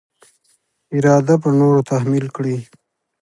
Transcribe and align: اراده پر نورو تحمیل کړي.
اراده 0.95 1.35
پر 1.41 1.51
نورو 1.59 1.81
تحمیل 1.89 2.25
کړي. 2.35 2.57